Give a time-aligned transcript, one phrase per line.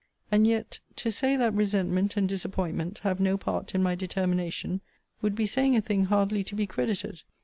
[0.31, 4.81] And yet, to say that resentment and disappointment have no part in my determination,
[5.21, 7.21] would be saying a thing hardly to be credited.